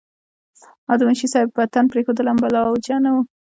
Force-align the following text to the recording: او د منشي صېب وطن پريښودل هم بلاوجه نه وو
او 0.89 0.95
د 0.99 1.01
منشي 1.07 1.27
صېب 1.33 1.47
وطن 1.57 1.85
پريښودل 1.91 2.25
هم 2.29 2.37
بلاوجه 2.43 2.95
نه 3.03 3.09
وو 3.13 3.21